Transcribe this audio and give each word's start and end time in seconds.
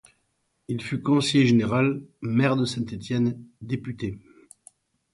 Il 0.67 0.81
fut 0.81 1.03
conseiller 1.03 1.45
général, 1.45 2.01
maire 2.23 2.55
de 2.57 2.65
Saint-Étienne, 2.65 3.39
député. 3.61 4.17